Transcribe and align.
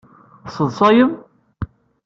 Tesseḍṣayem? 0.45 1.11